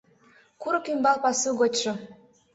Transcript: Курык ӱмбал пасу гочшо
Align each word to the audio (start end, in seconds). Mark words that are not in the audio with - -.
Курык 0.61 0.85
ӱмбал 0.93 1.17
пасу 1.23 1.49
гочшо 1.59 1.93